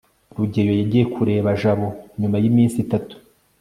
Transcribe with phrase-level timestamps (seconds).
[0.37, 1.87] rugeyo yagiye kureba jabo
[2.19, 3.13] nyuma yiminsi itatu